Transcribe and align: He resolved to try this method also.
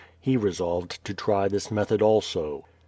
He 0.19 0.35
resolved 0.35 1.05
to 1.05 1.13
try 1.13 1.47
this 1.47 1.69
method 1.69 2.01
also. 2.01 2.65